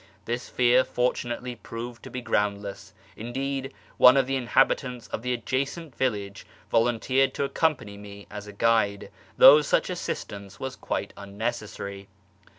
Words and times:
This 0.25 0.49
fear 0.49 0.83
fortunately 0.83 1.55
proved 1.55 2.01
to 2.01 2.09
be 2.09 2.23
groundless; 2.23 2.91
indeed, 3.15 3.71
one 3.97 4.17
of 4.17 4.25
the 4.25 4.35
inhabitants 4.35 5.05
of 5.09 5.21
the 5.21 5.31
adjacent 5.31 5.93
village 5.95 6.43
volunteered 6.71 7.35
to 7.35 7.43
accompany 7.43 7.97
me 7.99 8.25
as 8.31 8.47
a 8.47 8.51
guide, 8.53 9.11
though 9.37 9.61
such 9.61 9.91
assistance 9.91 10.59
was 10.59 10.75
quite 10.75 11.13
unnecessary. 11.17 12.07